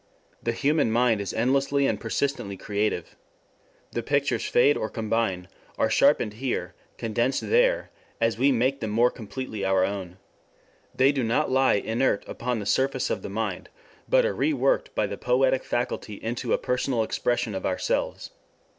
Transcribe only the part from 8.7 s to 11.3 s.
them more completely our own. They do